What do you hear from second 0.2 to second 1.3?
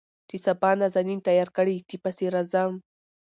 چې سبا نازنين